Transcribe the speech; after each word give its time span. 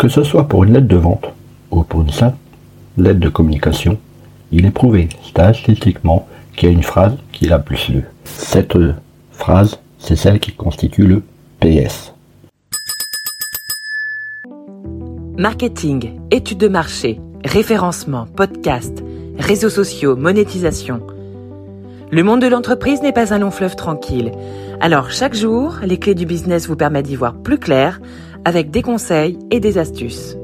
Que 0.00 0.08
ce 0.08 0.22
soit 0.22 0.48
pour 0.48 0.64
une 0.64 0.72
lettre 0.72 0.88
de 0.88 0.96
vente 0.96 1.26
ou 1.70 1.82
pour 1.82 2.00
une 2.00 2.08
simple 2.08 2.38
lettre 2.96 3.20
de 3.20 3.28
communication, 3.28 3.98
il 4.50 4.64
est 4.64 4.70
prouvé 4.70 5.10
statistiquement 5.22 6.26
qu'il 6.56 6.70
y 6.70 6.72
a 6.72 6.74
une 6.74 6.82
phrase 6.82 7.18
qui 7.32 7.44
la 7.44 7.58
plus 7.58 7.90
lue. 7.90 8.06
Cette 8.24 8.78
phrase, 9.30 9.78
c'est 9.98 10.16
celle 10.16 10.40
qui 10.40 10.52
constitue 10.52 11.06
le 11.06 11.22
PS. 11.60 12.14
Marketing, 15.36 16.18
études 16.30 16.56
de 16.56 16.68
marché, 16.68 17.20
référencement, 17.44 18.24
podcast, 18.24 19.04
réseaux 19.38 19.68
sociaux, 19.68 20.16
monétisation. 20.16 21.02
Le 22.10 22.22
monde 22.22 22.40
de 22.40 22.46
l'entreprise 22.46 23.02
n'est 23.02 23.12
pas 23.12 23.34
un 23.34 23.38
long 23.38 23.50
fleuve 23.50 23.76
tranquille. 23.76 24.32
Alors 24.80 25.10
chaque 25.10 25.34
jour, 25.34 25.76
les 25.82 25.98
clés 25.98 26.14
du 26.14 26.24
business 26.24 26.66
vous 26.66 26.76
permettent 26.76 27.04
d'y 27.04 27.16
voir 27.16 27.34
plus 27.34 27.58
clair 27.58 28.00
avec 28.44 28.70
des 28.70 28.82
conseils 28.82 29.38
et 29.50 29.60
des 29.60 29.78
astuces. 29.78 30.36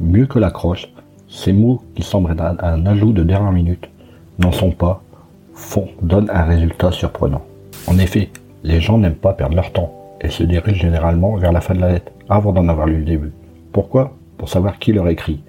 Mieux 0.00 0.26
que 0.26 0.38
l'accroche, 0.38 0.88
ces 1.28 1.52
mots 1.52 1.82
qui 1.94 2.02
semblent 2.02 2.34
un 2.38 2.86
ajout 2.86 3.12
de 3.12 3.22
dernière 3.22 3.52
minute 3.52 3.88
n'en 4.38 4.52
sont 4.52 4.72
pas, 4.72 5.02
font, 5.54 5.88
donnent 6.02 6.30
un 6.30 6.44
résultat 6.44 6.90
surprenant. 6.92 7.42
En 7.86 7.98
effet, 7.98 8.30
les 8.62 8.80
gens 8.80 8.98
n'aiment 8.98 9.14
pas 9.14 9.32
perdre 9.32 9.56
leur 9.56 9.72
temps 9.72 9.92
et 10.20 10.30
se 10.30 10.42
dirigent 10.42 10.80
généralement 10.80 11.36
vers 11.36 11.52
la 11.52 11.60
fin 11.60 11.74
de 11.74 11.80
la 11.80 11.92
lettre 11.92 12.12
avant 12.28 12.52
d'en 12.52 12.68
avoir 12.68 12.86
lu 12.86 12.98
le 12.98 13.04
début. 13.04 13.32
Pourquoi? 13.72 14.16
Pour 14.36 14.48
savoir 14.48 14.78
qui 14.78 14.92
leur 14.92 15.08
écrit. 15.08 15.40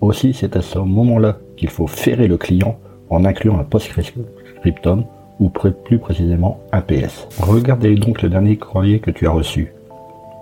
Aussi, 0.00 0.34
c'est 0.34 0.56
à 0.56 0.62
ce 0.62 0.78
moment-là 0.78 1.36
qu'il 1.56 1.70
faut 1.70 1.86
ferrer 1.86 2.26
le 2.26 2.36
client 2.36 2.78
en 3.08 3.24
incluant 3.24 3.58
un 3.58 3.64
post-scriptum 3.64 5.04
ou 5.42 5.48
plus 5.48 5.98
précisément 5.98 6.60
un 6.72 6.80
PS. 6.80 7.26
Regardez 7.40 7.96
donc 7.96 8.22
le 8.22 8.28
dernier 8.28 8.56
courrier 8.56 9.00
que 9.00 9.10
tu 9.10 9.26
as 9.26 9.32
reçu 9.32 9.72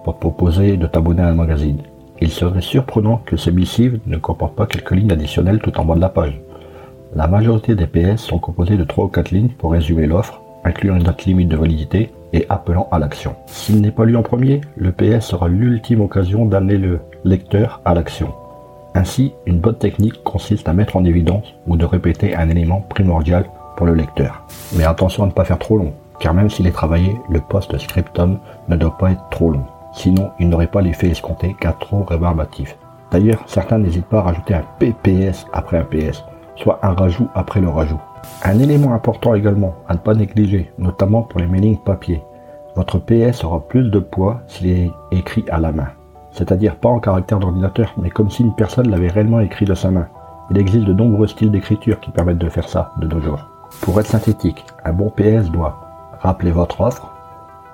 pour 0.04 0.14
te 0.14 0.20
proposer 0.20 0.76
de 0.76 0.86
t'abonner 0.86 1.22
à 1.22 1.28
un 1.28 1.34
magazine. 1.34 1.78
Il 2.20 2.28
serait 2.28 2.60
surprenant 2.60 3.22
que 3.24 3.38
ce 3.38 3.48
missive 3.48 3.98
ne 4.06 4.18
comporte 4.18 4.54
pas 4.54 4.66
quelques 4.66 4.90
lignes 4.90 5.12
additionnelles 5.12 5.60
tout 5.60 5.78
en 5.80 5.86
bas 5.86 5.94
de 5.94 6.00
la 6.00 6.10
page. 6.10 6.38
La 7.16 7.26
majorité 7.26 7.74
des 7.74 7.86
PS 7.86 8.18
sont 8.22 8.38
composées 8.38 8.76
de 8.76 8.84
3 8.84 9.06
ou 9.06 9.08
4 9.08 9.30
lignes 9.30 9.48
pour 9.48 9.72
résumer 9.72 10.06
l'offre, 10.06 10.42
incluant 10.64 10.96
une 10.96 11.02
date 11.02 11.24
limite 11.24 11.48
de 11.48 11.56
validité 11.56 12.10
et 12.34 12.44
appelant 12.50 12.86
à 12.92 12.98
l'action. 12.98 13.34
S'il 13.46 13.80
n'est 13.80 13.90
pas 13.90 14.04
lu 14.04 14.16
en 14.16 14.22
premier, 14.22 14.60
le 14.76 14.92
PS 14.92 15.28
sera 15.28 15.48
l'ultime 15.48 16.02
occasion 16.02 16.44
d'amener 16.44 16.76
le 16.76 17.00
lecteur 17.24 17.80
à 17.86 17.94
l'action. 17.94 18.34
Ainsi, 18.94 19.32
une 19.46 19.60
bonne 19.60 19.78
technique 19.78 20.22
consiste 20.24 20.68
à 20.68 20.74
mettre 20.74 20.96
en 20.96 21.04
évidence 21.04 21.54
ou 21.66 21.76
de 21.76 21.86
répéter 21.86 22.36
un 22.36 22.50
élément 22.50 22.82
primordial 22.82 23.46
le 23.84 23.94
lecteur. 23.94 24.42
Mais 24.76 24.84
attention 24.84 25.24
à 25.24 25.26
ne 25.26 25.32
pas 25.32 25.44
faire 25.44 25.58
trop 25.58 25.78
long, 25.78 25.92
car 26.18 26.34
même 26.34 26.50
s'il 26.50 26.66
est 26.66 26.72
travaillé, 26.72 27.20
le 27.28 27.40
post-scriptum 27.40 28.38
ne 28.68 28.76
doit 28.76 28.96
pas 28.98 29.12
être 29.12 29.28
trop 29.30 29.50
long. 29.50 29.64
Sinon, 29.92 30.30
il 30.38 30.48
n'aurait 30.48 30.66
pas 30.66 30.82
l'effet 30.82 31.08
escompté 31.08 31.56
car 31.58 31.78
trop 31.78 32.04
rébarbatif. 32.04 32.76
D'ailleurs, 33.10 33.42
certains 33.46 33.78
n'hésitent 33.78 34.06
pas 34.06 34.18
à 34.18 34.22
rajouter 34.22 34.54
un 34.54 34.64
PPS 34.78 35.46
après 35.52 35.78
un 35.78 35.84
PS, 35.84 36.24
soit 36.56 36.78
un 36.82 36.92
rajout 36.92 37.28
après 37.34 37.60
le 37.60 37.68
rajout. 37.68 38.00
Un 38.44 38.58
élément 38.58 38.94
important 38.94 39.34
également 39.34 39.74
à 39.88 39.94
ne 39.94 39.98
pas 39.98 40.14
négliger, 40.14 40.70
notamment 40.78 41.22
pour 41.22 41.40
les 41.40 41.46
mailings 41.46 41.78
papier. 41.78 42.22
Votre 42.76 42.98
PS 42.98 43.42
aura 43.42 43.60
plus 43.66 43.90
de 43.90 43.98
poids 43.98 44.42
s'il 44.46 44.68
est 44.68 44.90
écrit 45.10 45.44
à 45.50 45.58
la 45.58 45.72
main. 45.72 45.88
C'est-à-dire 46.30 46.76
pas 46.76 46.88
en 46.88 47.00
caractère 47.00 47.40
d'ordinateur, 47.40 47.92
mais 48.00 48.10
comme 48.10 48.30
si 48.30 48.42
une 48.42 48.54
personne 48.54 48.88
l'avait 48.88 49.08
réellement 49.08 49.40
écrit 49.40 49.64
de 49.64 49.74
sa 49.74 49.90
main. 49.90 50.06
Il 50.50 50.58
existe 50.58 50.84
de 50.84 50.92
nombreux 50.92 51.26
styles 51.26 51.50
d'écriture 51.50 51.98
qui 52.00 52.10
permettent 52.10 52.38
de 52.38 52.48
faire 52.48 52.68
ça 52.68 52.92
de 52.98 53.08
nos 53.08 53.20
jours. 53.20 53.40
Pour 53.78 53.98
être 54.00 54.08
synthétique, 54.08 54.66
un 54.84 54.92
bon 54.92 55.10
PS 55.10 55.50
doit 55.50 55.80
rappeler 56.20 56.50
votre 56.50 56.80
offre, 56.80 57.12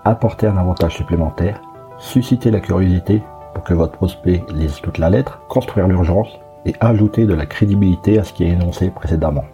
apporter 0.05 0.47
un 0.47 0.56
avantage 0.56 0.94
supplémentaire, 0.94 1.61
susciter 1.98 2.50
la 2.50 2.61
curiosité 2.61 3.22
pour 3.55 3.64
que 3.64 3.75
votre 3.75 3.92
prospect 3.92 4.44
lise 4.55 4.80
toute 4.83 4.98
la 4.98 5.11
lettre, 5.11 5.41
construire 5.48 5.89
l'urgence 5.89 6.28
et 6.64 6.74
ajouter 6.80 7.24
de 7.24 7.34
la 7.34 7.47
crédibilité 7.47 8.19
à 8.19 8.24
ce 8.24 8.33
qui 8.33 8.44
est 8.44 8.50
énoncé 8.50 8.91
précédemment. 8.91 9.44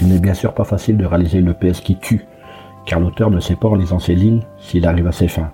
Il 0.00 0.08
n'est 0.08 0.20
bien 0.20 0.34
sûr 0.34 0.54
pas 0.54 0.64
facile 0.64 0.96
de 0.96 1.04
réaliser 1.04 1.40
le 1.40 1.52
PS 1.52 1.80
qui 1.80 1.96
tue, 1.96 2.26
car 2.86 3.00
l'auteur 3.00 3.30
ne 3.30 3.40
sait 3.40 3.56
pas 3.56 3.68
en 3.68 3.74
lisant 3.74 3.98
ses 3.98 4.14
lignes 4.14 4.42
s'il 4.58 4.86
arrive 4.86 5.08
à 5.08 5.12
ses 5.12 5.28
fins. 5.28 5.50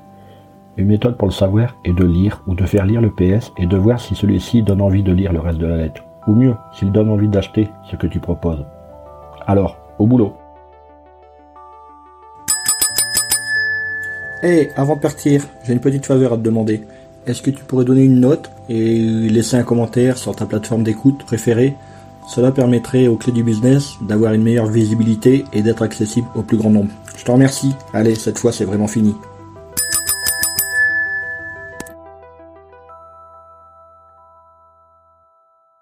Une 0.76 0.88
méthode 0.88 1.16
pour 1.16 1.28
le 1.28 1.32
savoir 1.32 1.76
est 1.84 1.92
de 1.92 2.04
lire 2.04 2.42
ou 2.46 2.54
de 2.54 2.66
faire 2.66 2.84
lire 2.84 3.00
le 3.00 3.10
PS 3.10 3.52
et 3.56 3.66
de 3.66 3.76
voir 3.76 3.98
si 3.98 4.14
celui-ci 4.14 4.62
donne 4.62 4.82
envie 4.82 5.02
de 5.02 5.12
lire 5.12 5.32
le 5.32 5.40
reste 5.40 5.58
de 5.58 5.66
la 5.66 5.76
lettre, 5.76 6.02
ou 6.26 6.32
mieux, 6.32 6.54
s'il 6.72 6.92
donne 6.92 7.10
envie 7.10 7.28
d'acheter 7.28 7.70
ce 7.90 7.96
que 7.96 8.06
tu 8.06 8.20
proposes. 8.20 8.64
Alors, 9.46 9.76
au 9.98 10.06
boulot 10.06 10.32
Hé, 14.42 14.70
avant 14.76 14.96
de 14.96 15.00
partir, 15.00 15.46
j'ai 15.64 15.72
une 15.72 15.80
petite 15.80 16.04
faveur 16.04 16.34
à 16.34 16.36
te 16.36 16.42
demander. 16.42 16.82
Est-ce 17.26 17.40
que 17.40 17.50
tu 17.50 17.64
pourrais 17.64 17.86
donner 17.86 18.02
une 18.02 18.20
note 18.20 18.50
et 18.68 18.98
laisser 18.98 19.56
un 19.56 19.62
commentaire 19.62 20.18
sur 20.18 20.36
ta 20.36 20.44
plateforme 20.44 20.82
d'écoute 20.82 21.24
préférée? 21.24 21.74
Cela 22.28 22.52
permettrait 22.52 23.06
aux 23.06 23.16
clés 23.16 23.32
du 23.32 23.42
business 23.42 23.94
d'avoir 24.02 24.34
une 24.34 24.42
meilleure 24.42 24.66
visibilité 24.66 25.44
et 25.54 25.62
d'être 25.62 25.82
accessible 25.82 26.28
au 26.34 26.42
plus 26.42 26.58
grand 26.58 26.70
nombre. 26.70 26.90
Je 27.16 27.24
te 27.24 27.30
remercie. 27.30 27.74
Allez, 27.94 28.14
cette 28.14 28.38
fois 28.38 28.52
c'est 28.52 28.66
vraiment 28.66 28.86
fini. 28.86 29.14